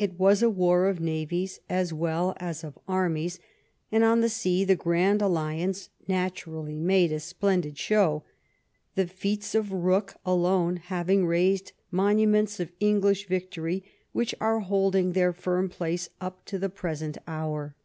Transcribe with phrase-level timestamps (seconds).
[0.00, 3.38] It was a war of navies as well as of armies,
[3.92, 8.24] and on the sea the Grand Alliance naturally made a splendid show,
[8.96, 15.32] the feats of Booke alone having raised monuments of English victory which are holding their
[15.32, 17.76] firm place up to the present hour.